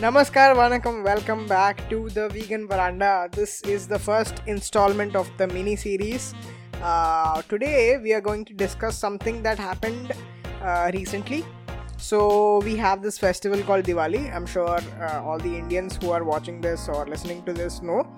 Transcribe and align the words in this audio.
Namaskar, 0.00 0.56
Vanakkam, 0.56 1.04
welcome 1.04 1.46
back 1.46 1.86
to 1.90 2.08
the 2.08 2.30
Vegan 2.30 2.66
Veranda. 2.66 3.28
This 3.32 3.60
is 3.60 3.86
the 3.86 3.98
first 3.98 4.40
installment 4.46 5.14
of 5.14 5.30
the 5.36 5.46
mini 5.46 5.76
series. 5.76 6.34
Uh, 6.82 7.42
today, 7.42 7.98
we 8.02 8.14
are 8.14 8.20
going 8.22 8.46
to 8.46 8.54
discuss 8.54 8.96
something 8.96 9.42
that 9.42 9.58
happened 9.58 10.12
uh, 10.62 10.90
recently. 10.94 11.44
So, 11.98 12.60
we 12.60 12.76
have 12.76 13.02
this 13.02 13.18
festival 13.18 13.62
called 13.62 13.84
Diwali. 13.84 14.34
I'm 14.34 14.46
sure 14.46 14.78
uh, 15.02 15.22
all 15.22 15.38
the 15.38 15.54
Indians 15.54 15.98
who 15.98 16.12
are 16.12 16.24
watching 16.24 16.62
this 16.62 16.88
or 16.88 17.04
listening 17.04 17.42
to 17.42 17.52
this 17.52 17.82
know. 17.82 18.10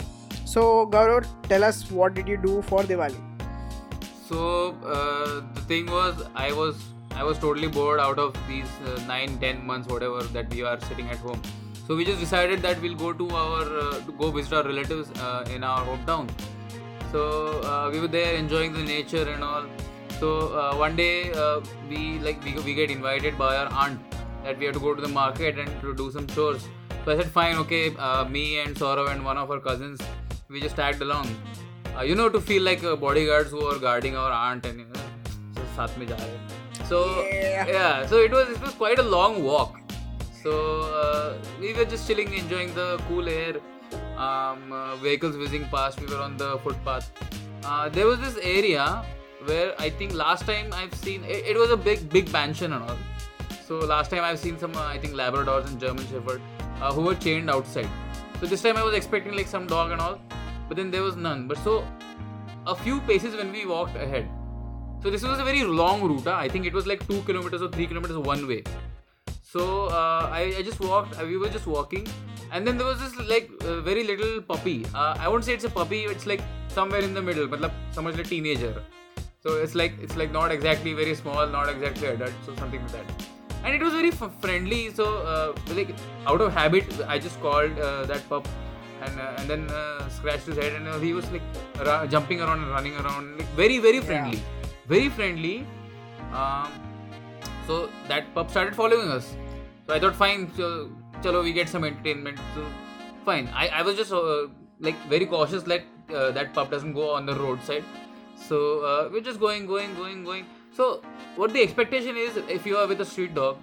So, 0.44 0.86
Gaurav, 0.86 1.26
tell 1.49 1.64
us 1.64 1.90
what 1.90 2.14
did 2.14 2.29
you 2.29 2.36
do 2.36 2.62
for 2.62 2.85
Diwali? 2.85 3.21
So 4.29 4.76
uh, 4.85 5.43
the 5.54 5.62
thing 5.62 5.86
was, 5.86 6.22
I 6.36 6.53
was 6.53 6.80
I 7.17 7.25
was 7.25 7.40
totally 7.40 7.67
bored 7.67 7.99
out 7.99 8.21
of 8.21 8.36
these 8.46 8.71
uh, 8.86 9.03
nine, 9.08 9.39
ten 9.40 9.67
months, 9.67 9.89
whatever 9.89 10.22
that 10.22 10.49
we 10.54 10.62
are 10.62 10.80
sitting 10.82 11.11
at 11.11 11.17
home. 11.17 11.43
So 11.87 11.96
we 11.96 12.06
just 12.06 12.19
decided 12.19 12.61
that 12.64 12.82
we'll 12.82 12.96
go 12.96 13.14
to 13.14 13.29
our 13.42 13.65
uh, 13.79 14.00
to 14.06 14.11
go 14.21 14.29
visit 14.32 14.54
our 14.54 14.64
relatives 14.64 15.11
uh, 15.21 15.46
in 15.56 15.64
our 15.64 15.86
hometown. 15.86 16.29
So 17.11 17.61
uh, 17.64 17.89
we 17.92 18.00
were 18.00 18.10
there 18.10 18.33
enjoying 18.36 18.74
the 18.74 18.83
nature 18.83 19.28
and 19.29 19.43
all. 19.43 19.65
So 20.19 20.32
uh, 20.61 20.75
one 20.75 20.96
day 20.97 21.32
uh, 21.32 21.61
we 21.89 22.19
like 22.19 22.43
we, 22.43 22.54
we 22.65 22.74
get 22.74 22.92
invited 22.92 23.37
by 23.37 23.56
our 23.56 23.71
aunt 23.71 24.01
that 24.43 24.57
we 24.57 24.65
have 24.65 24.74
to 24.74 24.79
go 24.79 24.93
to 24.93 25.01
the 25.01 25.07
market 25.07 25.57
and 25.57 25.82
to 25.82 25.93
do 25.96 26.11
some 26.11 26.28
chores. 26.28 26.68
So 27.06 27.11
I 27.14 27.15
said 27.15 27.28
fine, 27.28 27.56
okay. 27.64 27.96
Uh, 27.96 28.25
me 28.25 28.60
and 28.60 28.75
Saurav 28.75 29.11
and 29.11 29.24
one 29.24 29.37
of 29.37 29.50
our 29.50 29.60
cousins, 29.60 30.01
we 30.50 30.60
just 30.60 30.75
tagged 30.75 31.01
along. 31.01 31.33
Uh, 31.97 32.02
you 32.02 32.16
know 32.16 32.28
to 32.30 32.42
feel 32.42 32.64
like 32.64 32.83
uh, 32.83 32.95
bodyguards 32.95 33.52
who 33.52 33.66
are 33.66 33.80
guarding 33.80 34.17
our 34.17 34.31
aunt 34.31 34.66
and 34.66 34.80
you 34.80 34.86
know, 34.86 35.06
so 35.56 35.62
साथ 35.78 35.98
में 36.00 36.06
जा 36.08 36.16
रहे 36.16 36.28
हैं. 36.28 36.88
So 36.90 37.00
Yeah. 37.31 37.72
yeah, 37.76 38.06
so 38.12 38.20
it 38.28 38.31
was 38.31 38.50
it 38.58 38.62
was 38.62 38.73
quite 38.84 39.00
a 39.00 39.08
long 39.16 39.44
walk. 39.44 39.80
so 40.43 40.53
uh, 40.81 41.39
we 41.61 41.73
were 41.73 41.85
just 41.85 42.07
chilling, 42.07 42.33
enjoying 42.35 42.75
the 42.75 43.01
cool 43.09 43.29
air. 43.29 43.57
Um, 44.17 44.73
uh, 44.73 44.97
vehicles 44.97 45.37
whizzing 45.37 45.65
past. 45.67 46.01
We 46.01 46.07
were 46.07 46.21
on 46.21 46.37
the 46.37 46.59
footpath. 46.59 47.11
Uh, 47.65 47.89
there 47.89 48.07
was 48.07 48.21
this 48.21 48.37
area 48.43 49.05
where 49.45 49.75
I 49.81 49.91
think 49.91 50.15
last 50.15 50.47
time 50.47 50.73
I've 50.73 50.95
seen 50.95 51.25
it, 51.25 51.45
it 51.47 51.57
was 51.57 51.71
a 51.71 51.77
big 51.77 52.09
big 52.09 52.33
mansion 52.33 52.73
and 52.73 52.83
all. 52.83 52.99
So 53.67 53.79
last 53.79 54.11
time 54.11 54.23
I've 54.25 54.39
seen 54.39 54.59
some 54.59 54.77
uh, 54.77 54.84
I 54.84 54.99
think 54.99 55.15
Labradors 55.15 55.67
and 55.67 55.81
German 55.81 56.07
Shepherd 56.07 56.41
uh, 56.81 56.93
who 56.93 57.03
were 57.03 57.15
chained 57.15 57.51
outside. 57.51 57.89
So 58.41 58.47
this 58.47 58.62
time 58.62 58.77
I 58.77 58.83
was 58.83 58.95
expecting 58.95 59.37
like 59.37 59.47
some 59.47 59.67
dog 59.67 59.91
and 59.93 60.01
all, 60.01 60.21
but 60.69 60.77
then 60.77 60.91
there 60.91 61.03
was 61.03 61.17
none. 61.17 61.47
But 61.49 61.59
so 61.59 61.87
a 62.67 62.75
few 62.75 63.01
paces 63.03 63.37
when 63.37 63.53
we 63.53 63.67
walked 63.67 63.97
ahead. 63.97 64.29
So 65.03 65.11
this 65.11 65.23
was 65.23 65.41
a 65.41 65.45
very 65.45 65.65
long 65.65 66.03
route. 66.03 66.27
I 66.29 66.49
think 66.49 66.65
it 66.65 66.73
was 66.73 66.87
like 66.87 67.06
two 67.09 67.23
kilometers 67.23 67.62
or 67.62 67.69
three 67.69 67.87
kilometers 67.87 68.17
one 68.17 68.47
way. 68.47 68.62
So 69.53 69.89
uh, 69.89 70.31
I, 70.33 70.55
I, 70.58 70.62
just 70.62 70.81
walked. 70.81 71.20
Uh, 71.20 71.27
we 71.27 71.36
were 71.36 71.50
just 71.50 71.67
walking, 71.67 72.06
and 72.53 72.67
then 72.67 72.78
there 72.78 72.86
was 72.86 73.00
this 73.00 73.14
like 73.28 73.50
uh, 73.61 73.83
very 73.83 74.03
little 74.03 74.41
puppy. 74.41 74.86
Uh, 74.94 75.14
I 75.19 75.28
won't 75.28 75.44
say 75.44 75.53
it's 75.53 75.64
a 75.64 75.69
puppy. 75.69 76.05
It's 76.05 76.25
like 76.27 76.41
somewhere 76.69 77.03
in 77.03 77.12
the 77.12 77.20
middle. 77.20 77.47
But 77.47 77.70
someone's 77.91 78.19
a 78.19 78.22
teenager. 78.22 78.72
So 79.42 79.56
it's 79.56 79.75
like 79.75 79.92
it's 80.00 80.17
like 80.17 80.33
not 80.33 80.53
exactly 80.53 80.94
very 80.94 81.14
small, 81.14 81.47
not 81.47 81.69
exactly 81.69 82.09
adult. 82.09 82.33
So 82.47 82.56
something 82.56 82.81
like 82.81 82.92
that. 82.92 83.27
And 83.62 83.75
it 83.75 83.83
was 83.83 83.92
very 83.92 84.09
f- 84.09 84.41
friendly. 84.41 84.91
So 84.94 85.05
uh, 85.19 85.75
like 85.75 85.94
out 86.27 86.41
of 86.41 86.55
habit, 86.55 86.87
I 87.06 87.19
just 87.19 87.39
called 87.42 87.78
uh, 87.78 88.06
that 88.06 88.27
pup. 88.31 88.48
And, 89.05 89.20
and 89.20 89.50
then 89.50 90.11
scratched 90.11 90.47
his 90.47 90.56
head, 90.56 90.75
and 90.81 91.03
he 91.03 91.12
was 91.12 91.28
like 91.33 91.42
ra- 91.84 92.06
jumping 92.06 92.41
around 92.41 92.62
and 92.62 92.70
running 92.70 92.94
around, 92.97 93.37
like, 93.37 93.48
very 93.56 93.81
very 93.81 94.00
friendly, 94.00 94.37
yeah. 94.37 94.69
very 94.87 95.09
friendly. 95.09 95.66
Um, 96.33 96.70
so 97.67 97.89
that 98.09 98.35
pup 98.35 98.51
started 98.51 98.75
following 98.75 99.09
us. 99.09 99.34
So 99.87 99.95
I 99.95 100.00
thought, 100.00 100.15
fine, 100.15 100.50
so 100.56 100.91
chalo, 101.23 101.43
we 101.43 101.53
get 101.53 101.69
some 101.69 101.84
entertainment. 101.84 102.39
So 102.55 102.65
fine. 103.25 103.49
I, 103.55 103.69
I 103.69 103.83
was 103.83 103.97
just 103.97 104.12
uh, 104.12 104.47
like 104.81 104.97
very 105.09 105.27
cautious 105.27 105.62
that 105.65 105.83
uh, 106.15 106.31
that 106.33 106.53
pup 106.55 106.71
doesn't 106.71 106.93
go 106.95 107.11
on 107.11 107.27
the 107.27 107.34
roadside. 107.34 107.84
So 108.37 108.81
uh, 108.81 109.09
we're 109.12 109.21
just 109.22 109.41
going, 109.41 109.67
going, 109.67 109.95
going, 109.95 110.25
going. 110.25 110.47
So 110.72 111.03
what 111.37 111.53
the 111.53 111.62
expectation 111.62 112.17
is, 112.17 112.37
if 112.49 112.67
you 112.67 112.77
are 112.77 112.87
with 112.87 113.01
a 113.01 113.05
street 113.05 113.34
dog, 113.34 113.59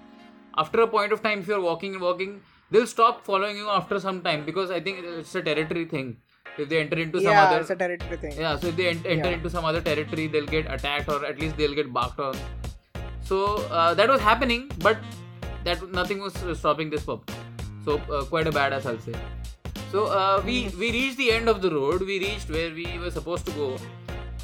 after 0.58 0.82
a 0.82 0.88
point 0.88 1.12
of 1.12 1.22
time, 1.22 1.40
if 1.40 1.48
you're 1.48 1.62
walking 1.62 1.94
and 1.94 2.02
walking, 2.02 2.42
they'll 2.72 2.88
stop 2.88 3.26
following 3.26 3.58
you 3.58 3.68
after 3.70 4.00
some 4.00 4.22
time 4.22 4.46
because 4.46 4.72
I 4.72 4.80
think 4.80 5.00
it's 5.04 5.34
a 5.36 5.42
territory 5.42 5.86
thing. 5.86 6.18
If 6.58 6.68
they 6.68 6.80
enter 6.80 6.98
into 6.98 7.20
some 7.20 7.32
yeah, 7.32 7.44
other 7.46 7.62
it's 7.62 7.70
a 7.70 7.76
territory 7.76 8.18
thing. 8.18 8.34
yeah, 8.38 8.58
so 8.58 8.68
if 8.68 8.76
they 8.76 8.88
ent- 8.90 9.06
enter 9.06 9.30
Yeah. 9.30 9.36
into 9.36 9.50
some 9.50 9.64
other 9.66 9.82
territory, 9.82 10.28
they'll 10.28 10.46
get 10.46 10.70
attacked 10.72 11.08
or 11.08 11.26
at 11.26 11.40
least 11.40 11.56
they'll 11.58 11.76
get 11.76 11.94
barked 11.94 12.20
on. 12.20 12.36
So 13.30 13.40
uh, 13.80 13.94
that 13.94 14.10
was 14.10 14.22
happening, 14.22 14.72
but 14.80 14.98
that 15.64 15.82
nothing 15.92 16.20
was 16.20 16.34
stopping 16.60 16.90
this 16.90 17.04
pup. 17.04 17.32
So 17.86 17.98
uh, 17.98 18.24
quite 18.26 18.48
a 18.48 18.52
badass, 18.52 18.86
I'll 18.92 19.00
say. 19.00 19.14
So 19.92 20.06
uh, 20.06 20.42
we 20.46 20.56
we 20.84 20.92
reached 20.96 21.18
the 21.18 21.32
end 21.32 21.52
of 21.54 21.62
the 21.66 21.72
road. 21.76 22.06
We 22.12 22.20
reached 22.24 22.50
where 22.58 22.74
we 22.80 22.88
were 23.04 23.12
supposed 23.20 23.46
to 23.52 23.54
go, 23.60 23.68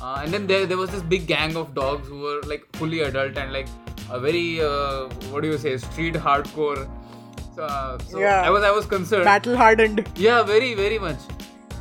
uh, 0.02 0.22
and 0.24 0.38
then 0.38 0.48
there 0.52 0.66
there 0.72 0.78
was 0.84 0.92
this 0.98 1.04
big 1.16 1.28
gang 1.34 1.56
of 1.64 1.74
dogs 1.80 2.08
who 2.14 2.22
were 2.28 2.40
like 2.54 2.68
fully 2.82 3.02
adult 3.08 3.38
and 3.44 3.54
like 3.58 3.68
a 4.10 4.20
very 4.20 4.62
uh, 4.62 5.08
what 5.34 5.44
do 5.48 5.52
you 5.56 5.58
say 5.66 5.78
street 5.78 6.16
hardcore. 6.28 6.88
So, 7.56 7.64
uh, 7.64 7.98
so 8.10 8.20
Yeah. 8.20 8.42
I 8.42 8.50
was 8.50 8.64
I 8.64 8.72
was 8.72 8.86
concerned. 8.86 9.26
Battle 9.26 9.56
hardened. 9.64 10.04
Yeah, 10.16 10.44
very, 10.44 10.74
very 10.74 11.00
much. 11.00 11.30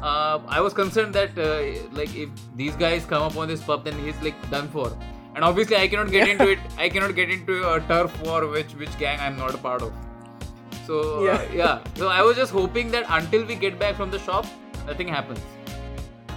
Uh, 0.03 0.39
I 0.49 0.61
was 0.61 0.75
concerned 0.75 1.15
that 1.15 1.39
uh, 1.39 1.59
like 2.01 2.15
if 2.15 2.29
these 2.63 2.77
guys 2.77 3.05
come 3.05 3.23
up 3.23 3.37
on 3.45 3.49
this 3.49 3.63
pup, 3.73 3.85
then 3.85 3.99
he's 4.07 4.23
like 4.29 4.51
done 4.51 4.69
for. 4.69 4.97
And 5.35 5.45
obviously, 5.45 5.77
I 5.77 5.89
cannot 5.89 6.11
get 6.11 6.29
into 6.29 6.49
it. 6.51 6.59
I 6.79 6.89
cannot 6.89 7.15
get 7.15 7.31
into 7.31 7.69
a 7.71 7.81
turf 7.93 8.21
war 8.25 8.47
which 8.47 8.75
which 8.83 8.99
gang 8.99 9.19
I'm 9.21 9.37
not 9.37 9.55
a 9.55 9.59
part 9.59 9.83
of. 9.83 9.93
So 10.87 11.01
uh, 11.19 11.21
Yeah. 11.23 11.43
yeah. 11.63 11.79
So 11.97 12.09
I 12.09 12.23
was 12.23 12.37
just 12.37 12.53
hoping 12.53 12.91
that 12.93 13.07
until 13.09 13.45
we 13.45 13.55
get 13.67 13.79
back 13.79 13.97
from 13.97 14.11
the 14.11 14.19
shop, 14.19 14.47
nothing 14.87 15.09
happens. 15.09 15.41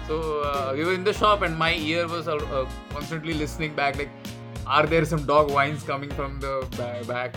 So 0.08 0.42
uh, 0.42 0.74
we 0.76 0.86
were 0.86 0.94
in 0.94 1.04
the 1.04 1.14
shop, 1.14 1.42
and 1.42 1.58
my 1.58 1.74
ear 1.76 2.08
was 2.08 2.28
uh, 2.28 2.36
uh, 2.36 2.66
constantly 2.92 3.34
listening 3.34 3.76
back, 3.76 3.98
like, 3.98 4.10
are 4.66 4.86
there 4.86 5.04
some 5.06 5.26
dog 5.26 5.52
whines 5.52 5.84
coming 5.84 6.10
from 6.12 6.40
the 6.40 6.54
back? 7.08 7.36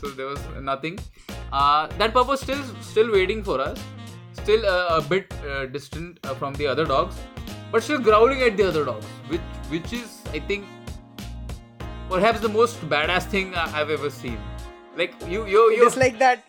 So 0.00 0.08
there 0.10 0.26
was 0.26 0.40
nothing. 0.60 0.98
Uh, 1.52 1.86
that 1.98 2.14
pup 2.14 2.28
was 2.28 2.40
still 2.40 2.62
still 2.80 3.12
waiting 3.12 3.42
for 3.42 3.60
us, 3.60 3.78
still 4.32 4.64
uh, 4.66 4.96
a 4.96 5.02
bit 5.02 5.32
uh, 5.50 5.66
distant 5.66 6.18
uh, 6.24 6.34
from 6.34 6.54
the 6.54 6.66
other 6.66 6.84
dogs, 6.86 7.16
but 7.70 7.82
still 7.82 7.98
growling 8.08 8.42
at 8.48 8.56
the 8.56 8.66
other 8.68 8.84
dogs, 8.84 9.06
which 9.28 9.46
which 9.74 9.92
is 9.92 10.22
I 10.32 10.40
think 10.40 10.64
perhaps 12.08 12.40
the 12.40 12.48
most 12.48 12.80
badass 12.88 13.24
thing 13.34 13.54
I- 13.54 13.80
I've 13.80 13.90
ever 13.90 14.10
seen. 14.10 14.38
Like 14.96 15.14
you 15.28 15.46
you 15.46 15.70
It 15.70 15.78
you 15.78 15.86
is 15.86 15.96
like 15.96 16.18
that. 16.18 16.44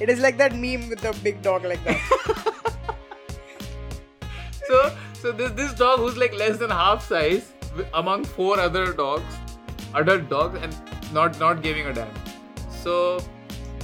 It 0.00 0.08
is 0.08 0.20
like 0.20 0.36
that 0.38 0.54
meme 0.54 0.88
with 0.88 1.00
the 1.00 1.12
big 1.22 1.42
dog 1.42 1.64
like 1.64 1.82
that. 1.84 1.98
so 4.68 4.80
so 5.20 5.32
this 5.32 5.52
this 5.52 5.72
dog 5.74 5.98
who's 6.00 6.16
like 6.22 6.34
less 6.34 6.58
than 6.58 6.70
half 6.70 7.06
size 7.06 7.52
among 7.94 8.24
four 8.36 8.58
other 8.60 8.92
dogs 8.92 9.38
adult 9.94 10.28
dogs 10.28 10.58
and 10.62 10.76
not 11.18 11.38
not 11.42 11.62
giving 11.66 11.86
a 11.86 11.94
damn 11.98 12.14
so 12.82 12.94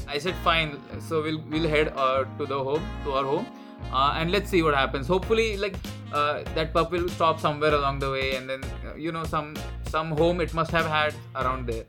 i 0.07 0.19
said 0.19 0.35
fine 0.49 0.75
so 1.09 1.23
we'll 1.23 1.41
we'll 1.55 1.69
head 1.75 1.93
uh, 1.97 2.25
to 2.39 2.47
the 2.53 2.59
home 2.69 2.85
to 3.05 3.13
our 3.13 3.25
home 3.25 3.47
uh, 3.93 4.13
and 4.19 4.31
let's 4.31 4.51
see 4.51 4.63
what 4.67 4.75
happens 4.75 5.07
hopefully 5.15 5.57
like 5.57 5.77
uh, 6.13 6.43
that 6.59 6.73
pup 6.75 6.91
will 6.97 7.09
stop 7.09 7.41
somewhere 7.41 7.75
along 7.81 7.99
the 7.99 8.11
way 8.17 8.37
and 8.37 8.49
then 8.49 8.63
uh, 8.87 8.95
you 8.95 9.13
know 9.19 9.25
some 9.25 9.55
some 9.97 10.11
home 10.23 10.41
it 10.47 10.55
must 10.61 10.73
have 10.79 10.89
had 10.99 11.21
around 11.43 11.67
there 11.73 11.85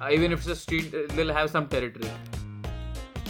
uh, 0.00 0.08
even 0.18 0.32
if 0.32 0.40
it's 0.40 0.54
a 0.58 0.60
street 0.64 0.96
they'll 1.14 1.36
have 1.40 1.50
some 1.58 1.68
territory 1.76 2.10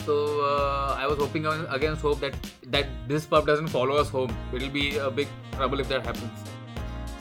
so 0.06 0.16
uh, 0.48 0.96
I 1.02 1.06
was 1.06 1.18
hoping 1.18 1.46
on- 1.52 1.66
against 1.76 2.02
hope 2.08 2.20
that 2.24 2.34
that 2.74 2.90
this 3.12 3.24
pup 3.32 3.46
doesn't 3.46 3.72
follow 3.76 3.96
us 4.02 4.08
home. 4.08 4.34
It'll 4.58 4.74
be 4.76 4.98
a 5.06 5.10
big 5.10 5.32
trouble 5.54 5.80
if 5.84 5.88
that 5.94 6.06
happens. 6.06 6.44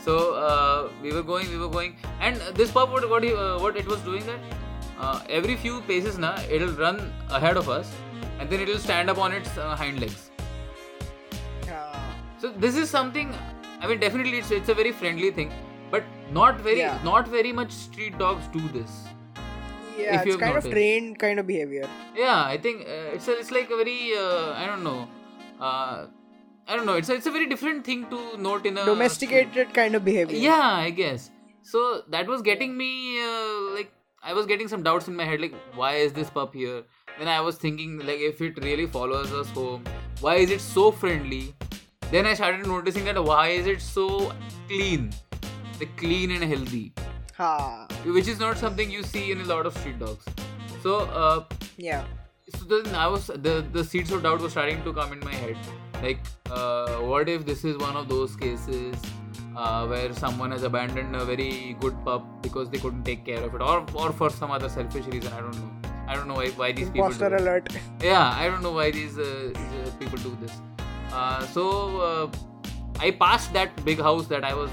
So 0.04 0.18
uh, 0.34 0.88
we 1.02 1.12
were 1.12 1.22
going, 1.30 1.50
we 1.50 1.58
were 1.58 1.72
going, 1.76 1.96
and 2.20 2.36
this 2.60 2.70
pup, 2.70 2.92
what 2.92 3.08
what, 3.10 3.24
he, 3.24 3.32
uh, 3.34 3.58
what 3.64 3.76
it 3.76 3.88
was 3.94 4.00
doing 4.02 4.24
that 4.26 4.38
uh, 5.00 5.20
every 5.28 5.56
few 5.56 5.80
paces, 5.88 6.16
na, 6.26 6.30
it'll 6.58 6.76
run 6.84 7.00
ahead 7.40 7.56
of 7.56 7.68
us, 7.68 7.92
and 8.38 8.48
then 8.48 8.60
it'll 8.60 8.78
stand 8.78 9.10
up 9.10 9.18
on 9.18 9.32
its 9.32 9.58
uh, 9.58 9.74
hind 9.74 9.98
legs. 9.98 10.30
So 12.38 12.52
this 12.66 12.76
is 12.76 12.88
something. 12.88 13.34
I 13.80 13.88
mean, 13.88 13.98
definitely 13.98 14.38
it's 14.44 14.52
it's 14.60 14.68
a 14.68 14.78
very 14.82 14.92
friendly 15.02 15.32
thing, 15.40 15.50
but 15.96 16.32
not 16.40 16.60
very 16.70 16.78
Yeah. 16.84 16.98
not 17.10 17.28
very 17.36 17.52
much 17.60 17.72
street 17.82 18.18
dogs 18.24 18.48
do 18.58 18.64
this. 18.78 18.96
yeah, 19.98 20.16
If 20.20 20.26
it's 20.26 20.36
kind 20.40 20.54
noticed. 20.54 20.66
of 20.68 20.72
trained 20.72 21.18
kind 21.20 21.38
of 21.42 21.46
behavior. 21.50 21.86
yeah 22.22 22.40
i 22.54 22.56
think 22.64 22.82
uh, 22.94 23.14
it's 23.18 23.28
a, 23.34 23.36
it's 23.42 23.52
like 23.56 23.70
a 23.76 23.78
very 23.80 23.94
uh, 24.24 24.48
i 24.62 24.66
don't 24.70 24.82
know 24.88 24.98
uh, 25.68 25.94
i 26.68 26.76
don't 26.76 26.86
know 26.90 26.96
it's 27.02 27.12
a, 27.14 27.16
it's 27.20 27.30
a 27.30 27.34
very 27.36 27.46
different 27.52 27.80
thing 27.90 28.02
to 28.12 28.18
note 28.48 28.66
in 28.70 28.76
a 28.82 28.84
Domesticated 28.90 29.72
kind 29.78 29.98
of 30.00 30.04
behavior. 30.10 30.38
yeah 30.48 30.68
i 30.88 30.90
guess 31.00 31.30
so 31.72 31.84
that 32.16 32.26
was 32.34 32.42
getting 32.50 32.76
me 32.82 32.90
uh, 33.28 33.74
like 33.78 33.90
i 34.22 34.36
was 34.40 34.50
getting 34.52 34.68
some 34.74 34.82
doubts 34.90 35.08
in 35.12 35.16
my 35.22 35.28
head 35.32 35.40
like 35.46 35.56
why 35.82 35.92
is 36.06 36.12
this 36.20 36.28
pup 36.38 36.52
here 36.62 36.78
then 37.18 37.32
i 37.38 37.40
was 37.50 37.56
thinking 37.66 37.98
like 38.10 38.20
if 38.30 38.44
it 38.50 38.62
really 38.68 38.86
follows 38.98 39.32
us 39.42 39.50
home 39.60 39.82
why 40.26 40.34
is 40.46 40.50
it 40.58 40.64
so 40.70 40.86
friendly 41.04 41.44
then 42.16 42.26
i 42.32 42.34
started 42.42 42.66
noticing 42.76 43.08
that 43.12 43.22
why 43.32 43.44
is 43.60 43.66
it 43.76 43.80
so 43.90 44.08
clean 44.68 45.08
like 45.80 45.96
clean 45.96 46.30
and 46.36 46.44
healthy 46.52 46.92
Ha. 47.38 47.86
which 48.18 48.28
is 48.34 48.38
not 48.40 48.56
something 48.58 48.90
you 48.90 49.02
see 49.02 49.30
in 49.32 49.40
a 49.40 49.44
lot 49.54 49.66
of 49.66 49.76
street 49.78 49.98
dogs 49.98 50.24
so 50.84 50.98
uh, 51.24 51.44
Yeah. 51.76 52.04
so 52.54 52.64
then 52.70 52.94
I 52.94 53.06
was 53.14 53.26
the 53.46 53.54
the 53.76 53.82
seeds 53.84 54.12
of 54.16 54.22
doubt 54.26 54.40
was 54.46 54.52
starting 54.56 54.82
to 54.86 54.92
come 54.98 55.12
in 55.16 55.20
my 55.28 55.34
head. 55.34 55.56
Like, 56.02 56.20
uh, 56.58 56.96
what 57.10 57.28
if 57.32 57.44
this 57.48 57.64
is 57.70 57.76
one 57.82 57.96
of 58.00 58.08
those 58.12 58.36
cases 58.42 58.94
uh, 59.56 59.86
where 59.92 60.12
someone 60.20 60.50
has 60.56 60.62
abandoned 60.68 61.16
a 61.20 61.24
very 61.30 61.74
good 61.84 61.96
pup 62.08 62.26
because 62.46 62.70
they 62.74 62.80
couldn't 62.84 63.04
take 63.10 63.24
care 63.28 63.42
of 63.48 63.54
it, 63.58 63.64
or 63.70 63.76
or 64.04 64.12
for 64.20 64.28
some 64.38 64.54
other 64.58 64.68
selfish 64.76 65.06
reason? 65.14 65.32
I 65.38 65.40
don't 65.46 65.58
know. 65.62 65.70
I 66.06 66.14
don't 66.18 66.28
know 66.32 66.38
why, 66.40 66.48
why 66.62 66.68
these 66.80 66.88
Imposter 66.92 67.30
people. 67.30 67.38
Do 67.38 67.44
alert. 67.44 67.72
Yeah, 68.10 68.26
I 68.42 68.46
don't 68.52 68.62
know 68.68 68.74
why 68.80 68.90
these, 68.98 69.18
uh, 69.18 69.30
these 69.58 69.78
uh, 69.80 69.90
people 70.02 70.18
do 70.28 70.36
this. 70.44 70.52
Uh, 71.12 71.40
so 71.56 71.64
uh, 72.10 72.30
I 73.08 73.10
passed 73.24 73.52
that 73.60 73.84
big 73.90 73.98
house 74.10 74.28
that 74.36 74.44
I 74.44 74.54
was. 74.54 74.70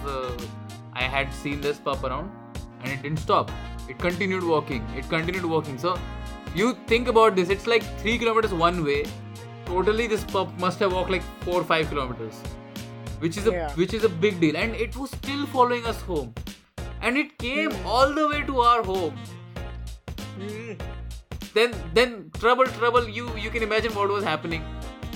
I 0.95 1.03
had 1.03 1.33
seen 1.33 1.61
this 1.61 1.77
pup 1.79 2.03
around, 2.03 2.31
and 2.83 2.91
it 2.91 3.01
didn't 3.01 3.19
stop. 3.19 3.51
It 3.89 3.97
continued 3.97 4.43
walking. 4.43 4.85
It 4.95 5.09
continued 5.09 5.45
walking. 5.45 5.77
So 5.77 5.97
you 6.55 6.73
think 6.87 7.07
about 7.07 7.35
this. 7.35 7.49
It's 7.49 7.67
like 7.67 7.83
three 8.03 8.17
kilometers 8.17 8.53
one 8.53 8.83
way. 8.83 9.03
Totally, 9.65 10.07
this 10.07 10.23
pup 10.23 10.57
must 10.59 10.79
have 10.79 10.93
walked 10.93 11.09
like 11.09 11.23
four 11.45 11.61
or 11.61 11.63
five 11.63 11.89
kilometers, 11.89 12.41
which 13.19 13.37
is 13.37 13.47
a 13.47 13.51
Yeah. 13.57 13.71
which 13.83 13.93
is 13.99 14.03
a 14.03 14.09
big 14.25 14.39
deal. 14.45 14.57
And 14.65 14.75
it 14.87 14.95
was 15.03 15.11
still 15.21 15.45
following 15.57 15.85
us 15.93 16.01
home, 16.11 16.33
and 17.01 17.17
it 17.25 17.37
came 17.45 17.71
Hmm. 17.71 17.87
all 17.95 18.13
the 18.21 18.27
way 18.33 18.41
to 18.51 18.59
our 18.71 18.83
home 18.91 19.23
Hmm. 20.37 20.73
then 21.55 21.73
then 21.97 22.13
trouble 22.43 22.69
trouble 22.77 23.07
you 23.17 23.25
you 23.43 23.49
can 23.55 23.63
imagine 23.65 23.93
what 23.99 24.13
was 24.13 24.23
happening 24.27 24.63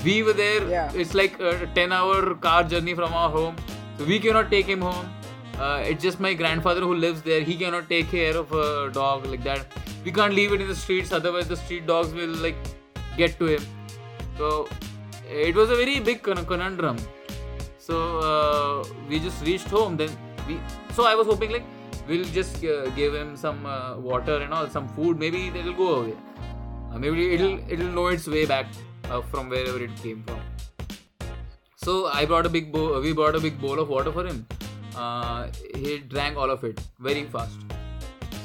we 0.07 0.15
were 0.27 0.35
there 0.39 0.65
Yeah. 0.73 0.91
it's 1.03 1.13
like 1.19 1.39
a 1.51 1.53
10 1.77 1.95
hour 1.99 2.17
car 2.47 2.57
journey 2.73 2.93
from 2.99 3.15
our 3.21 3.29
home 3.37 3.55
so 3.99 4.05
we 4.11 4.19
cannot 4.25 4.51
take 4.55 4.69
him 4.73 4.83
home 4.87 5.07
uh, 5.59 5.81
it's 5.83 6.03
just 6.03 6.19
my 6.19 6.33
grandfather 6.33 6.81
who 6.81 6.93
lives 6.93 7.21
there. 7.23 7.41
He 7.41 7.55
cannot 7.55 7.89
take 7.89 8.11
care 8.11 8.37
of 8.37 8.51
a 8.51 8.91
dog 8.91 9.25
like 9.25 9.43
that. 9.43 9.65
We 10.05 10.11
can't 10.11 10.33
leave 10.33 10.53
it 10.53 10.61
in 10.61 10.67
the 10.67 10.75
streets 10.75 11.11
otherwise 11.11 11.47
the 11.47 11.57
street 11.57 11.87
dogs 11.87 12.13
will 12.13 12.35
like 12.47 12.55
get 13.17 13.39
to 13.39 13.45
him. 13.45 13.65
So 14.37 14.69
it 15.29 15.55
was 15.55 15.71
a 15.71 15.75
very 15.75 15.99
big 15.99 16.21
con- 16.21 16.45
conundrum. 16.45 16.97
So 17.79 18.19
uh, 18.19 18.85
we 19.09 19.19
just 19.19 19.43
reached 19.43 19.67
home 19.67 19.97
then 19.97 20.09
we 20.47 20.59
so 20.93 21.05
i 21.05 21.15
was 21.15 21.27
hoping 21.27 21.51
like 21.51 21.63
we'll 22.07 22.25
just 22.25 22.63
uh, 22.63 22.89
give 22.89 23.13
him 23.13 23.35
some 23.35 23.65
uh, 23.65 23.97
water 23.97 24.37
and 24.37 24.53
all 24.53 24.69
some 24.69 24.87
food. 24.89 25.17
Maybe 25.17 25.47
it'll 25.47 25.73
go 25.73 25.95
away. 26.01 26.13
Uh, 26.91 26.99
maybe 26.99 27.33
it'll 27.33 27.59
it'll 27.67 27.93
know 27.99 28.07
its 28.07 28.27
way 28.27 28.45
back 28.45 28.67
uh, 29.09 29.21
from 29.21 29.49
wherever 29.49 29.83
it 29.83 29.95
came 30.03 30.23
from. 30.23 30.39
So 31.75 32.07
i 32.07 32.25
brought 32.25 32.45
a 32.45 32.49
big 32.49 32.71
bowl 32.71 33.01
we 33.01 33.13
brought 33.13 33.35
a 33.35 33.39
big 33.39 33.59
bowl 33.59 33.79
of 33.79 33.89
water 33.89 34.11
for 34.11 34.25
him 34.27 34.45
uh, 35.03 35.47
he 35.75 35.97
drank 36.13 36.37
all 36.43 36.51
of 36.55 36.63
it 36.69 36.79
very 37.07 37.23
fast 37.35 37.57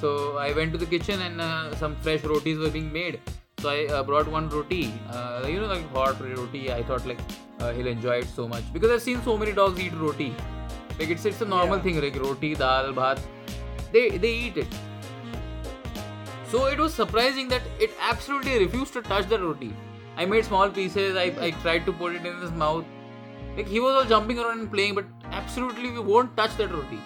so 0.00 0.10
i 0.46 0.52
went 0.58 0.72
to 0.76 0.78
the 0.84 0.90
kitchen 0.94 1.20
and 1.28 1.40
uh, 1.48 1.74
some 1.82 1.94
fresh 2.06 2.24
rotis 2.32 2.58
were 2.64 2.72
being 2.78 2.90
made 3.00 3.18
so 3.62 3.68
i 3.74 3.80
uh, 3.96 4.02
brought 4.10 4.28
one 4.38 4.48
roti 4.56 4.84
uh, 5.16 5.44
you 5.52 5.58
know 5.60 5.70
like 5.74 5.88
hot 5.98 6.20
roti 6.38 6.62
i 6.78 6.82
thought 6.90 7.04
like 7.12 7.20
uh, 7.60 7.72
he'll 7.72 7.92
enjoy 7.96 8.16
it 8.24 8.30
so 8.38 8.46
much 8.54 8.72
because 8.76 8.90
i've 8.96 9.04
seen 9.10 9.20
so 9.28 9.36
many 9.42 9.52
dogs 9.60 9.84
eat 9.86 9.94
roti 10.06 10.30
like 10.98 11.10
it's 11.16 11.24
it's 11.32 11.44
a 11.48 11.50
normal 11.56 11.76
Yeah. 11.78 11.84
thing 11.88 12.00
like 12.06 12.18
roti 12.28 12.54
dal 12.64 12.90
bhat 13.02 13.28
they 13.96 14.04
they 14.24 14.32
eat 14.46 14.58
it 14.64 14.80
so 16.52 16.66
it 16.66 16.78
was 16.78 16.92
surprising 16.92 17.48
that 17.48 17.62
it 17.80 17.92
absolutely 18.06 18.58
refused 18.58 18.92
to 18.92 19.00
touch 19.00 19.26
the 19.26 19.38
roti. 19.38 19.74
I 20.18 20.26
made 20.26 20.44
small 20.44 20.68
pieces. 20.68 21.16
I, 21.16 21.32
I 21.40 21.50
tried 21.62 21.86
to 21.86 21.92
put 21.94 22.14
it 22.14 22.26
in 22.26 22.36
his 22.40 22.50
mouth. 22.50 22.84
Like 23.56 23.66
he 23.66 23.80
was 23.80 23.94
all 23.94 24.04
jumping 24.04 24.38
around 24.38 24.60
and 24.60 24.70
playing, 24.70 24.94
but 24.94 25.06
absolutely 25.32 25.90
we 25.90 26.00
won't 26.00 26.36
touch 26.36 26.56
that 26.56 26.70
roti. 26.72 27.00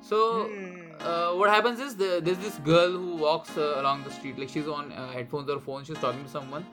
So 0.00 0.20
Hmm. 0.44 0.76
uh, 1.10 1.30
what 1.40 1.50
happens 1.50 1.80
is 1.80 1.96
the, 1.96 2.20
there's 2.22 2.38
this 2.38 2.56
girl 2.68 2.90
who 2.92 3.16
walks 3.16 3.56
uh, 3.56 3.74
along 3.80 4.04
the 4.04 4.10
street. 4.10 4.38
Like 4.38 4.48
she's 4.48 4.68
on 4.68 4.92
uh, 4.92 5.08
headphones 5.12 5.50
or 5.50 5.60
phone. 5.60 5.84
She's 5.84 5.98
talking 5.98 6.24
to 6.24 6.30
someone. 6.30 6.66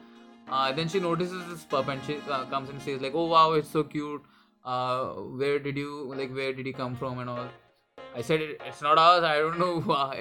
Uh, 0.48 0.72
then 0.72 0.88
she 0.88 1.00
notices 1.00 1.44
this 1.48 1.64
pup 1.64 1.88
and 1.88 2.02
she 2.06 2.18
uh, 2.30 2.44
comes 2.46 2.68
and 2.70 2.80
says 2.80 3.00
like, 3.00 3.14
"Oh 3.14 3.26
wow, 3.26 3.52
it's 3.52 3.68
so 3.76 3.82
cute. 3.84 4.22
Uh, 4.64 5.06
where 5.42 5.58
did 5.58 5.76
you 5.76 6.12
like? 6.20 6.34
Where 6.40 6.52
did 6.52 6.66
he 6.66 6.72
come 6.72 6.94
from 7.04 7.18
and 7.24 7.30
all?" 7.30 7.48
I 8.14 8.22
said, 8.22 8.40
it, 8.40 8.60
"It's 8.64 8.82
not 8.88 8.96
ours. 9.06 9.24
I 9.24 9.38
don't 9.38 9.58
know. 9.58 9.72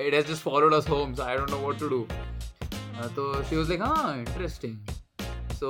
It 0.08 0.14
has 0.20 0.26
just 0.26 0.42
followed 0.42 0.74
us 0.74 0.86
home, 0.94 1.16
so 1.16 1.24
I 1.24 1.36
don't 1.38 1.52
know 1.52 1.62
what 1.68 1.78
to 1.84 1.90
do." 1.90 2.08
Uh, 2.98 3.10
so 3.16 3.44
she 3.50 3.56
was 3.56 3.70
like, 3.70 3.82
"Ah, 3.92 4.16
interesting." 4.18 4.80
So 5.60 5.70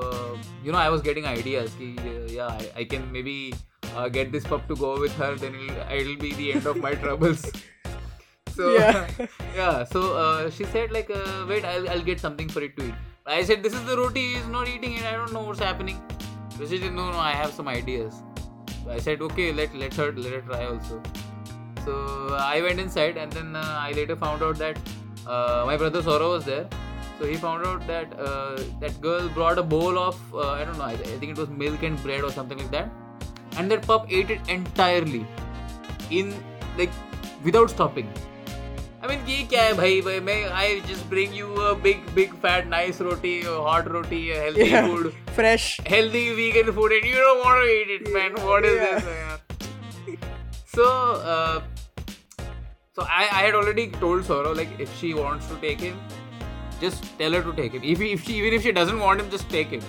uh, 0.00 0.36
you 0.64 0.72
know, 0.72 0.78
I 0.78 0.88
was 0.96 1.02
getting 1.10 1.26
ideas. 1.34 1.72
Ki, 1.78 1.96
uh, 1.98 2.26
yeah, 2.38 2.48
I, 2.48 2.80
I 2.82 2.84
can 2.84 3.10
maybe 3.12 3.54
uh, 3.94 4.08
get 4.08 4.32
this 4.32 4.44
pup 4.44 4.66
to 4.68 4.76
go 4.76 5.00
with 5.00 5.14
her. 5.16 5.34
Then 5.36 5.54
it'll, 5.54 5.92
it'll 5.92 6.16
be 6.16 6.34
the 6.34 6.52
end 6.52 6.66
of 6.66 6.76
my 6.76 6.94
troubles. 6.94 7.44
So 8.56 8.72
Yeah. 8.72 9.08
yeah. 9.56 9.84
So 9.84 10.16
uh, 10.16 10.48
she 10.48 10.64
said 10.64 10.92
like, 10.92 11.10
uh, 11.10 11.44
wait, 11.48 11.64
I'll, 11.64 11.88
I'll 11.88 12.02
get 12.02 12.20
something 12.20 12.48
for 12.48 12.62
it 12.62 12.76
to 12.76 12.86
eat. 12.86 12.94
I 13.26 13.42
said, 13.42 13.64
this 13.64 13.72
is 13.72 13.84
the 13.84 13.96
roti. 13.96 14.34
He's 14.34 14.46
not 14.46 14.68
eating 14.68 14.92
it. 14.92 15.02
I 15.02 15.12
don't 15.12 15.32
know 15.32 15.42
what's 15.42 15.58
happening. 15.58 16.00
So 16.56 16.64
she 16.66 16.78
said, 16.78 16.92
no, 16.92 17.10
no, 17.10 17.18
I 17.18 17.32
have 17.32 17.52
some 17.52 17.66
ideas. 17.66 18.14
So 18.84 18.90
I 18.90 18.98
said, 18.98 19.22
okay, 19.22 19.52
let 19.52 19.74
let 19.74 19.94
her 19.94 20.12
let 20.12 20.32
her 20.32 20.40
try 20.42 20.66
also. 20.66 21.02
So 21.84 22.36
I 22.38 22.60
went 22.62 22.78
inside, 22.78 23.16
and 23.16 23.32
then 23.32 23.56
uh, 23.56 23.78
I 23.80 23.92
later 23.92 24.14
found 24.14 24.42
out 24.42 24.56
that 24.58 24.78
uh, 25.26 25.64
my 25.66 25.76
brother 25.76 26.02
Saurav 26.02 26.30
was 26.36 26.44
there. 26.44 26.68
So 27.18 27.26
he 27.26 27.34
found 27.36 27.66
out 27.66 27.86
that 27.86 28.12
uh, 28.18 28.60
that 28.80 29.00
girl 29.00 29.28
brought 29.30 29.58
a 29.58 29.62
bowl 29.62 29.98
of 29.98 30.20
uh, 30.34 30.50
I 30.50 30.64
don't 30.64 30.78
know. 30.78 30.84
I, 30.84 30.92
I 30.92 31.16
think 31.22 31.32
it 31.32 31.38
was 31.38 31.48
milk 31.48 31.82
and 31.82 32.00
bread 32.02 32.22
or 32.22 32.30
something 32.30 32.58
like 32.58 32.70
that, 32.72 32.90
and 33.56 33.70
their 33.70 33.80
pup 33.80 34.06
ate 34.10 34.30
it 34.30 34.48
entirely 34.48 35.26
in 36.10 36.34
like 36.78 36.90
without 37.42 37.70
stopping. 37.70 38.12
I 39.02 39.06
mean, 39.06 39.24
ये 39.28 39.42
क्या 39.48 39.62
है 39.62 39.72
भाई 39.76 40.82
just 40.86 41.08
bring 41.10 41.34
you 41.34 41.48
a 41.60 41.74
big 41.74 42.14
big 42.14 42.34
fat 42.44 42.66
nice 42.66 43.00
roti 43.00 43.42
hot 43.42 43.90
roti 43.90 44.28
healthy 44.30 44.68
yeah, 44.70 44.86
food. 44.86 45.14
fresh. 45.32 45.78
Healthy 45.86 46.34
vegan 46.34 46.72
food 46.72 46.92
and 46.92 47.04
you 47.04 47.14
don't 47.14 47.44
want 47.44 47.62
to 47.62 47.70
eat 47.70 47.90
it 47.96 48.12
man. 48.14 48.32
What 48.46 48.64
is 48.64 48.76
yeah. 48.76 49.00
this 50.06 50.18
so 50.74 50.84
uh, 51.34 51.62
so 52.94 53.02
I, 53.02 53.28
I 53.30 53.42
had 53.42 53.54
already 53.54 53.88
told 53.88 54.22
Saurav, 54.22 54.56
like 54.56 54.68
if 54.78 54.96
she 54.98 55.14
wants 55.14 55.46
to 55.48 55.56
take 55.56 55.80
him 55.80 55.98
just 56.80 57.04
tell 57.18 57.32
her 57.32 57.42
to 57.42 57.52
take 57.52 57.72
him. 57.72 57.82
If, 57.84 58.00
if 58.00 58.24
she 58.24 58.34
even 58.34 58.54
if 58.54 58.62
she 58.62 58.72
doesn't 58.72 58.98
want 58.98 59.20
him 59.20 59.30
just 59.30 59.48
take 59.50 59.68
him. 59.68 59.82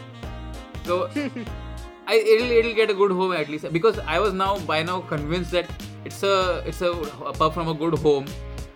So 0.84 1.10
I 2.08 2.16
it'll 2.34 2.52
it'll 2.60 2.74
get 2.80 2.90
a 2.90 2.94
good 2.94 3.12
home 3.12 3.32
at 3.34 3.50
least 3.50 3.72
because 3.74 4.00
I 4.16 4.20
was 4.20 4.34
now 4.34 4.58
by 4.72 4.84
now 4.84 5.02
convinced 5.02 5.52
that 5.52 5.70
it's 6.06 6.22
a 6.24 6.64
it's 6.66 6.82
a, 6.82 6.92
a 6.92 7.34
pup 7.34 7.54
from 7.54 7.68
a 7.68 7.74
good 7.74 7.98
home 8.00 8.26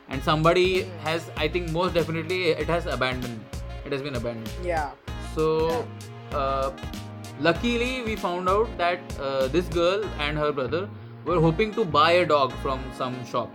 and 0.10 0.24
somebody 0.24 0.84
has 1.04 1.30
I 1.38 1.48
think 1.48 1.70
most 1.72 1.94
definitely 1.94 2.40
it 2.64 2.68
has 2.76 2.88
abandoned 2.88 3.40
it 3.86 3.92
has 3.92 4.02
been 4.02 4.16
abandoned 4.16 4.50
Yeah. 4.64 4.92
so 5.36 5.86
uh, 6.32 6.72
luckily 7.40 8.02
we 8.04 8.16
found 8.16 8.50
out 8.50 8.76
that 8.80 9.00
uh, 9.20 9.48
this 9.48 9.68
girl 9.68 10.04
and 10.28 10.38
her 10.38 10.52
brother 10.52 10.90
were 11.26 11.40
hoping 11.40 11.74
to 11.76 11.86
buy 11.86 12.12
a 12.24 12.26
dog 12.26 12.52
from 12.64 12.80
some 12.98 13.24
shop 13.26 13.50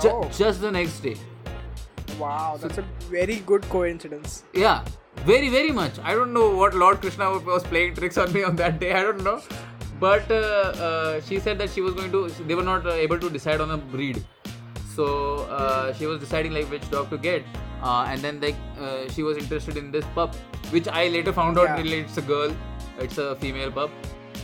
Ju- 0.00 0.10
Oh. 0.10 0.28
just 0.42 0.60
the 0.60 0.70
next 0.70 1.00
day 1.00 1.16
Wow, 2.18 2.56
that's 2.60 2.78
a 2.78 2.84
very 3.10 3.36
good 3.46 3.68
coincidence. 3.68 4.44
yeah 4.52 4.84
very 5.22 5.48
very 5.48 5.70
much. 5.70 5.98
I 6.02 6.14
don't 6.14 6.32
know 6.32 6.54
what 6.56 6.74
lord 6.74 7.00
krishna 7.00 7.30
was 7.38 7.62
playing 7.64 7.94
tricks 7.94 8.18
on 8.18 8.32
me 8.32 8.42
on 8.42 8.56
that 8.56 8.78
day. 8.80 8.92
I 8.92 9.02
don't 9.02 9.22
know. 9.24 9.40
But 10.00 10.30
uh, 10.30 10.34
uh, 10.86 11.20
she 11.20 11.38
said 11.38 11.58
that 11.58 11.70
she 11.70 11.80
was 11.80 11.94
going 11.94 12.10
to 12.12 12.28
they 12.46 12.54
were 12.54 12.62
not 12.64 12.86
uh, 12.86 12.92
able 12.92 13.18
to 13.18 13.30
decide 13.30 13.60
on 13.60 13.70
a 13.70 13.76
breed. 13.78 14.22
So 14.94 15.06
uh, 15.60 15.92
she 15.94 16.06
was 16.06 16.20
deciding 16.20 16.52
like 16.52 16.70
which 16.70 16.88
dog 16.90 17.10
to 17.10 17.18
get. 17.18 17.42
Uh, 17.82 18.06
and 18.08 18.20
then 18.20 18.40
like 18.40 18.56
uh, 18.80 19.08
she 19.10 19.22
was 19.22 19.36
interested 19.36 19.76
in 19.76 19.90
this 19.90 20.04
pup 20.14 20.34
which 20.70 20.88
i 20.88 21.08
later 21.08 21.32
found 21.32 21.58
out 21.58 21.64
Yeah. 21.64 21.76
really 21.82 22.00
it's 22.00 22.16
a 22.18 22.22
girl. 22.22 22.54
It's 22.98 23.18
a 23.18 23.36
female 23.36 23.70
pup. 23.70 23.90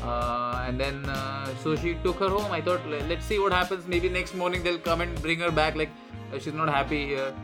Uh, 0.02 0.64
and 0.66 0.80
then 0.80 1.04
uh, 1.06 1.46
so 1.62 1.76
she 1.76 1.94
took 2.04 2.18
her 2.20 2.28
home. 2.28 2.50
I 2.52 2.60
thought 2.60 2.80
let's 3.08 3.24
see 3.26 3.38
what 3.38 3.52
happens. 3.52 3.86
Maybe 3.86 4.08
next 4.08 4.34
morning 4.34 4.62
they'll 4.62 4.78
come 4.78 5.00
and 5.02 5.20
bring 5.22 5.40
her 5.40 5.50
back. 5.50 5.76
Like 5.76 5.90
uh, 6.32 6.38
she's 6.38 6.54
not 6.54 6.68
happy 6.68 7.06
here 7.06 7.34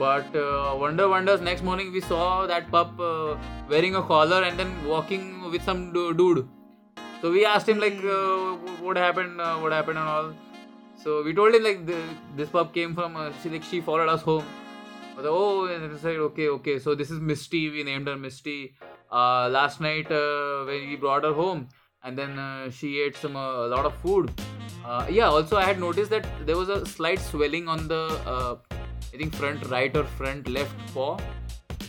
but 0.00 0.34
uh, 0.34 0.74
wonder 0.82 1.06
wonders 1.12 1.42
next 1.42 1.62
morning 1.62 1.92
we 1.92 2.00
saw 2.00 2.46
that 2.50 2.70
pup 2.74 2.98
uh, 2.98 3.36
wearing 3.68 3.96
a 3.96 4.02
collar 4.02 4.42
and 4.44 4.58
then 4.58 4.70
walking 4.92 5.24
with 5.52 5.62
some 5.62 5.92
du- 5.92 6.14
dude. 6.14 6.48
So 7.20 7.30
we 7.30 7.44
asked 7.44 7.68
him 7.68 7.78
like 7.78 7.98
uh, 8.18 8.54
what 8.86 8.96
happened 8.96 9.40
uh, 9.40 9.56
what 9.58 9.72
happened 9.72 9.98
and 9.98 10.08
all. 10.08 10.32
So 11.02 11.22
we 11.22 11.34
told 11.34 11.54
him 11.54 11.64
like 11.64 11.84
the, 11.84 11.98
this 12.34 12.48
pup 12.48 12.72
came 12.72 12.94
from 12.94 13.16
uh, 13.16 13.30
she 13.42 13.50
like 13.50 13.62
she 13.62 13.82
followed 13.82 14.08
us 14.08 14.22
home. 14.22 14.46
Like, 15.16 15.26
oh 15.26 15.66
and 15.66 16.00
said 16.00 16.16
okay 16.28 16.48
okay 16.56 16.78
so 16.78 16.94
this 16.94 17.10
is 17.10 17.20
misty. 17.20 17.68
We 17.68 17.82
named 17.82 18.08
her 18.08 18.16
misty. 18.16 18.74
Uh, 19.12 19.50
last 19.50 19.82
night 19.82 20.08
when 20.08 20.88
we 20.88 20.96
brought 20.96 21.24
her 21.24 21.34
home 21.34 21.68
and 22.04 22.16
then 22.16 22.40
she 22.70 23.00
ate 23.00 23.16
some 23.16 23.36
a 23.36 23.66
lot 23.76 23.84
of 23.84 23.94
food. 24.06 24.32
Yeah 25.20 25.28
also 25.36 25.56
i 25.58 25.64
had 25.64 25.78
noticed 25.78 26.10
that 26.10 26.26
there 26.46 26.56
was 26.56 26.70
a 26.70 26.84
slight 26.86 27.20
swelling 27.30 27.68
on 27.68 27.86
the 27.88 28.02
i 29.12 29.16
think 29.20 29.34
front 29.40 29.66
right 29.74 29.96
or 30.00 30.04
front 30.20 30.48
left 30.58 30.76
paw 30.94 31.10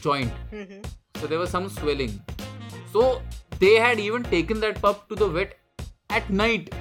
joint 0.06 0.34
Mhm. 0.62 0.80
so 1.20 1.28
there 1.32 1.40
was 1.44 1.52
some 1.58 1.68
swelling 1.80 2.14
so 2.94 3.02
they 3.64 3.74
had 3.86 4.00
even 4.08 4.24
taken 4.36 4.60
that 4.66 4.82
pup 4.86 5.08
to 5.10 5.16
the 5.24 5.28
vet 5.38 5.52
at 6.20 6.30
night 6.44 6.74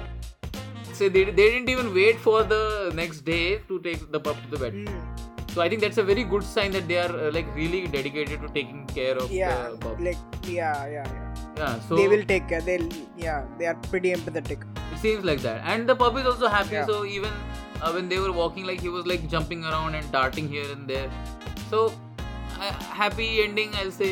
so 0.93 1.09
they, 1.09 1.23
they 1.25 1.47
didn't 1.53 1.69
even 1.69 1.93
wait 1.93 2.17
for 2.19 2.43
the 2.43 2.91
next 3.01 3.21
day 3.33 3.59
to 3.67 3.79
take 3.87 4.01
the 4.11 4.19
pup 4.19 4.37
to 4.45 4.49
the 4.55 4.61
vet 4.65 4.73
Mm. 4.73 5.01
So 5.53 5.61
I 5.61 5.67
think 5.71 5.81
that's 5.83 5.97
a 6.01 6.03
very 6.09 6.23
good 6.23 6.43
sign 6.49 6.71
that 6.75 6.85
they 6.89 6.97
are 6.97 7.13
uh, 7.23 7.29
like 7.37 7.47
really 7.53 7.79
dedicated 7.95 8.39
to 8.43 8.47
taking 8.57 8.85
care 8.97 9.15
of 9.23 9.29
yeah 9.37 9.55
the 9.71 9.77
pup. 9.85 9.97
like 10.05 10.21
yeah 10.57 10.85
yeah 10.93 11.07
yeah 11.15 11.25
Yeah, 11.61 11.73
so 11.87 11.97
they 11.97 12.05
will 12.11 12.23
take 12.29 12.45
care 12.51 12.61
they'll 12.67 12.85
yeah 13.23 13.41
they 13.57 13.65
are 13.71 13.75
pretty 13.89 14.13
empathetic 14.17 14.61
it 14.93 14.99
seems 15.01 15.25
like 15.29 15.41
that, 15.47 15.59
and 15.73 15.89
the 15.91 15.95
pup 16.03 16.15
is 16.21 16.25
also 16.31 16.47
happy. 16.53 16.75
Yeah. 16.77 16.85
So 16.91 17.03
even 17.17 17.33
uh, 17.81 17.91
when 17.91 18.09
they 18.09 18.19
were 18.19 18.31
walking, 18.31 18.65
like 18.65 18.81
he 18.81 18.89
was 18.89 19.05
like 19.05 19.27
jumping 19.29 19.63
around 19.65 19.95
and 19.95 20.11
darting 20.11 20.47
here 20.47 20.71
and 20.71 20.87
there. 20.87 21.09
So 21.69 21.93
uh, 22.59 22.71
happy 23.01 23.43
ending, 23.43 23.73
I'll 23.75 23.91
say. 23.91 24.11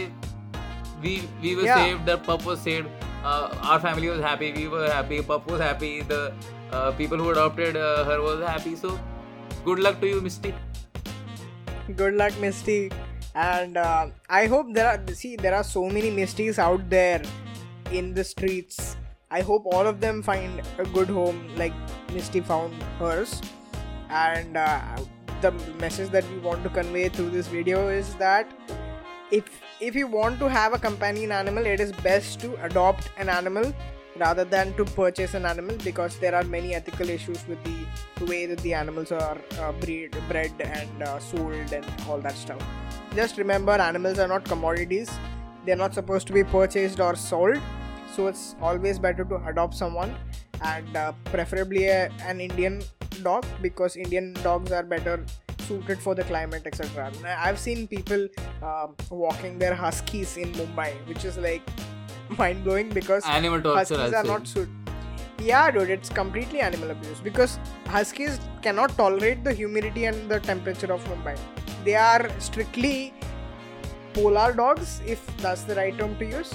We 1.03 1.13
we 1.41 1.55
were 1.55 1.63
Yeah. 1.63 1.75
saved. 1.83 2.05
The 2.05 2.17
pup 2.29 2.45
was 2.45 2.59
saved. 2.61 2.87
Uh, 3.23 3.49
our 3.73 3.79
family 3.79 4.09
was 4.09 4.21
happy. 4.21 4.51
We 4.53 4.67
were 4.67 4.89
happy. 4.89 5.21
Pup 5.21 5.47
was 5.51 5.61
happy. 5.61 5.91
The 6.13 6.33
uh, 6.71 6.91
people 7.03 7.17
who 7.17 7.29
adopted 7.35 7.77
uh, 7.77 8.03
her 8.09 8.21
was 8.21 8.41
happy. 8.47 8.75
So 8.75 8.97
good 9.69 9.79
luck 9.87 10.01
to 10.01 10.07
you, 10.15 10.21
Misty. 10.29 10.53
good 11.99 12.13
luck 12.13 12.33
misty 12.39 12.91
and 13.35 13.77
uh, 13.77 14.07
i 14.29 14.45
hope 14.45 14.67
there 14.73 14.87
are 14.89 15.13
see 15.19 15.35
there 15.35 15.55
are 15.59 15.63
so 15.63 15.83
many 15.95 16.11
misties 16.17 16.59
out 16.65 16.83
there 16.89 17.21
in 17.99 18.13
the 18.13 18.23
streets 18.23 18.95
i 19.31 19.41
hope 19.41 19.63
all 19.77 19.87
of 19.91 19.99
them 20.03 20.21
find 20.27 20.61
a 20.77 20.85
good 20.97 21.09
home 21.17 21.39
like 21.61 21.73
misty 22.17 22.41
found 22.51 22.83
hers 22.99 23.33
and 24.09 24.57
uh, 24.57 24.81
the 25.41 25.51
message 25.79 26.09
that 26.09 26.29
we 26.31 26.39
want 26.39 26.63
to 26.63 26.69
convey 26.69 27.09
through 27.09 27.29
this 27.29 27.47
video 27.47 27.87
is 27.87 28.13
that 28.15 28.47
if 29.31 29.45
if 29.79 29.95
you 29.95 30.07
want 30.07 30.39
to 30.39 30.49
have 30.49 30.73
a 30.73 30.79
companion 30.79 31.31
animal 31.31 31.65
it 31.65 31.79
is 31.79 31.91
best 32.03 32.39
to 32.39 32.53
adopt 32.65 33.09
an 33.17 33.29
animal 33.29 33.73
rather 34.17 34.43
than 34.43 34.73
to 34.73 34.83
purchase 34.85 35.33
an 35.33 35.45
animal 35.45 35.75
because 35.83 36.17
there 36.19 36.35
are 36.35 36.43
many 36.43 36.73
ethical 36.75 37.09
issues 37.09 37.47
with 37.47 37.63
the 37.63 38.25
way 38.25 38.45
that 38.45 38.59
the 38.59 38.73
animals 38.73 39.11
are 39.11 39.37
uh, 39.59 39.71
breed, 39.73 40.15
bred 40.27 40.51
and 40.59 41.03
uh, 41.03 41.19
sold 41.19 41.71
and 41.71 41.85
all 42.07 42.19
that 42.19 42.35
stuff. 42.35 42.61
Just 43.15 43.37
remember 43.37 43.71
animals 43.71 44.19
are 44.19 44.27
not 44.27 44.43
commodities. 44.43 45.09
They're 45.65 45.77
not 45.77 45.93
supposed 45.93 46.27
to 46.27 46.33
be 46.33 46.43
purchased 46.43 46.99
or 46.99 47.15
sold. 47.15 47.59
So 48.13 48.27
it's 48.27 48.55
always 48.61 48.99
better 48.99 49.23
to 49.23 49.35
adopt 49.47 49.75
someone 49.75 50.15
and 50.61 50.97
uh, 50.97 51.13
preferably 51.25 51.85
a, 51.85 52.11
an 52.23 52.41
indian 52.41 52.81
dog 53.23 53.45
because 53.61 53.95
indian 53.95 54.33
dogs 54.43 54.71
are 54.71 54.83
better 54.83 55.23
suited 55.67 55.99
for 55.99 56.15
the 56.15 56.23
climate 56.23 56.63
etc 56.65 57.11
i've 57.37 57.59
seen 57.59 57.87
people 57.87 58.27
um, 58.63 58.95
walking 59.09 59.59
their 59.59 59.75
huskies 59.75 60.37
in 60.37 60.51
mumbai 60.53 60.91
which 61.07 61.25
is 61.25 61.37
like 61.37 61.61
mind 62.37 62.63
blowing 62.63 62.89
because 62.89 63.25
Animal 63.25 63.61
huskies 63.75 64.13
are 64.13 64.23
not 64.23 64.47
suited. 64.47 64.69
yeah 65.39 65.71
dude 65.71 65.89
it's 65.89 66.09
completely 66.09 66.59
animal 66.59 66.91
abuse 66.91 67.19
because 67.19 67.59
huskies 67.87 68.39
cannot 68.61 68.95
tolerate 68.97 69.43
the 69.43 69.53
humidity 69.53 70.05
and 70.05 70.29
the 70.29 70.39
temperature 70.39 70.91
of 70.93 71.03
mumbai. 71.05 71.37
They 71.85 71.95
are 71.95 72.29
strictly 72.39 73.13
polar 74.13 74.53
dogs 74.53 75.01
if 75.05 75.25
that's 75.37 75.63
the 75.63 75.75
right 75.75 75.97
term 75.97 76.17
to 76.17 76.25
use. 76.25 76.53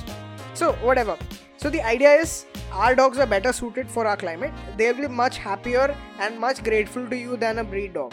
So 0.54 0.72
whatever. 0.88 1.16
So 1.56 1.70
the 1.70 1.80
idea 1.82 2.12
is 2.12 2.46
our 2.74 2.94
dogs 2.96 3.18
are 3.18 3.26
better 3.26 3.52
suited 3.52 3.88
for 3.88 4.04
our 4.04 4.16
climate. 4.16 4.52
They'll 4.76 4.96
be 4.96 5.06
much 5.06 5.38
happier 5.38 5.96
and 6.18 6.38
much 6.38 6.64
grateful 6.64 7.08
to 7.08 7.16
you 7.16 7.36
than 7.36 7.58
a 7.58 7.64
breed 7.64 7.94
dog. 7.94 8.12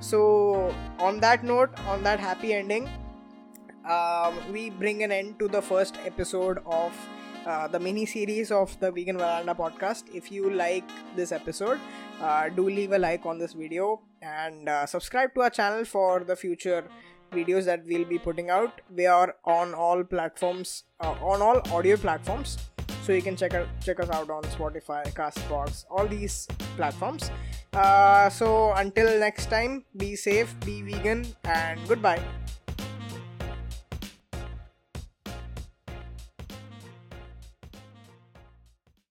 So 0.00 0.74
on 0.98 1.20
that 1.20 1.44
note 1.44 1.70
on 1.86 2.02
that 2.02 2.18
happy 2.18 2.54
ending 2.54 2.88
um, 3.84 4.34
we 4.52 4.70
bring 4.70 5.02
an 5.02 5.12
end 5.12 5.38
to 5.40 5.48
the 5.48 5.60
first 5.60 5.98
episode 6.06 6.58
of 6.64 6.92
uh, 7.46 7.68
the 7.68 7.78
mini 7.78 8.06
series 8.06 8.50
of 8.50 8.78
the 8.80 8.90
vegan 8.90 9.18
veranda 9.18 9.54
podcast. 9.54 10.04
If 10.14 10.32
you 10.32 10.50
like 10.50 10.88
this 11.14 11.30
episode 11.30 11.78
uh, 12.20 12.48
do 12.48 12.68
leave 12.68 12.92
a 12.92 12.98
like 12.98 13.26
on 13.26 13.38
this 13.38 13.52
video 13.52 14.00
and 14.22 14.68
uh, 14.68 14.86
subscribe 14.86 15.34
to 15.34 15.42
our 15.42 15.50
channel 15.50 15.84
for 15.84 16.20
the 16.24 16.34
future 16.34 16.84
videos 17.30 17.64
that 17.66 17.84
we'll 17.86 18.04
be 18.06 18.18
putting 18.18 18.48
out. 18.48 18.80
We 18.94 19.06
are 19.06 19.34
on 19.44 19.74
all 19.74 20.02
platforms 20.02 20.84
uh, 20.98 21.14
on 21.20 21.42
all 21.42 21.60
audio 21.70 21.96
platforms 21.96 22.56
so 23.02 23.12
you 23.12 23.22
can 23.22 23.36
check 23.36 23.54
out 23.54 23.66
check 23.84 24.00
us 24.00 24.10
out 24.10 24.30
on 24.30 24.42
spotify 24.44 25.02
castbox 25.12 25.84
all 25.90 26.06
these 26.06 26.46
platforms. 26.76 27.30
Uh, 27.72 28.28
so 28.28 28.72
until 28.74 29.18
next 29.18 29.46
time 29.46 29.84
be 29.96 30.14
safe 30.14 30.54
be 30.60 30.82
vegan 30.82 31.26
and 31.44 31.80
goodbye 31.88 32.20